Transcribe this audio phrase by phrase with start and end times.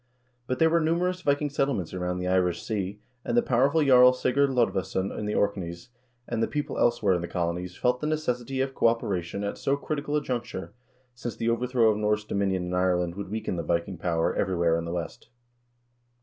[0.47, 4.49] But there were numerous Viking settlements around the Irish Sea, and the powerful Jarl Sigurd
[4.49, 5.89] Lod vesson in the Orkneys,
[6.27, 10.15] and the people elsewhere in the colonies felt the necessity of cooperation at so critical
[10.17, 10.73] a juncture,
[11.13, 14.75] since the over throw of Norse dominion in Ireland would weaken the Viking power everywhere
[14.75, 15.29] in the West.